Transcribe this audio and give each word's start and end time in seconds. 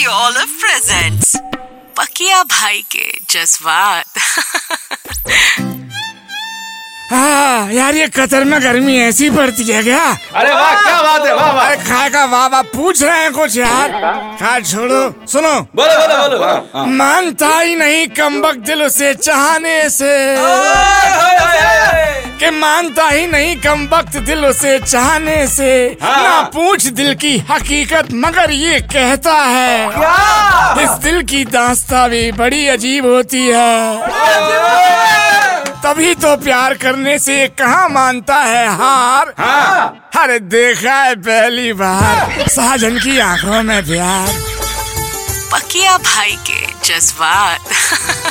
Radio 0.00 0.18
olive 0.26 0.52
presents 0.60 1.32
पकिया 1.96 2.42
भाई 2.50 2.80
के 2.92 3.06
जज्बात। 3.30 4.18
हाँ 7.10 7.72
यार 7.72 7.94
ये 7.94 8.06
कतर 8.08 8.44
में 8.44 8.58
गर्मी 8.62 8.96
ऐसी 8.98 9.28
पड़ती 9.30 9.64
है 9.64 9.82
क्या? 9.82 10.04
अरे 10.40 10.52
वाह 10.52 10.72
क्या 10.82 11.02
बात 11.02 11.26
है 11.26 11.34
वाह 11.34 11.52
वाह। 11.52 11.66
अरे 11.66 11.76
खाए 11.84 12.08
का 12.10 12.24
वाह 12.24 12.46
वाह 12.46 12.62
पूछ 12.72 13.02
रहे 13.02 13.18
हैं 13.22 13.32
कुछ 13.32 13.56
यार। 13.56 13.92
खा 14.40 14.58
छोड़ो 14.70 15.02
सुनो। 15.32 15.54
बोलो 15.76 15.94
बोलो 16.00 16.16
बोलो। 16.28 16.86
मानता 16.96 17.58
ही 17.58 17.76
नहीं 17.76 18.06
कमबक 18.16 18.64
दिल 18.66 18.82
उसे 18.82 19.14
चाहने 19.20 19.78
से। 19.90 20.14
हाय। 20.36 21.29
कि 22.40 22.50
मानता 22.50 23.08
ही 23.08 23.26
नहीं 23.26 23.56
कम 23.56 23.88
वक्त 23.92 24.16
दिल 24.16 24.44
उसे 24.46 24.78
चाहने 24.78 25.46
से। 25.46 25.98
हाँ। 26.02 26.22
ना 26.22 26.40
पूछ 26.42 26.86
दिल 26.86 27.14
की 27.14 27.38
हकीकत 27.50 28.08
मगर 28.12 28.50
ये 28.50 28.80
कहता 28.80 29.34
है। 29.34 29.88
इस 30.84 30.90
दिल 30.90 31.22
की 31.22 31.44
दास्ता 31.44 32.08
भी 32.08 32.32
बड़ी 32.32 32.66
अजीब 32.68 33.06
होती 33.06 33.46
है। 33.46 33.96
तभी 35.84 36.14
तो 36.14 36.36
प्यार 36.36 36.74
करने 36.74 37.18
से 37.18 37.46
कहाँ 37.48 37.88
मानता 37.88 38.36
है 38.36 38.66
हार? 38.68 39.34
हाँ। 39.38 40.10
अरे 40.20 40.38
देखा 40.38 40.94
है 40.94 41.14
पहली 41.14 41.72
बार। 41.72 42.48
साजन 42.48 42.98
की 42.98 43.18
आँखों 43.18 43.62
में 43.62 43.86
प्यार। 43.86 44.28
पकिया 45.52 45.98
भाई 45.98 46.38
के 46.50 46.66
जज्बात। 46.84 47.60